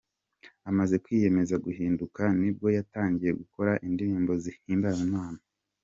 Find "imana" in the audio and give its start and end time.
5.09-5.39